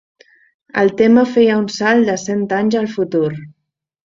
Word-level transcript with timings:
El 0.83 0.87
tema 1.01 1.25
feia 1.33 1.57
un 1.65 1.67
salt 1.75 2.09
de 2.09 2.17
cent 2.23 2.43
anys 2.63 2.79
al 2.81 2.89
futur. 2.97 3.29